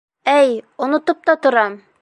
[0.35, 0.49] Әй,
[0.87, 1.83] онотоп та торам!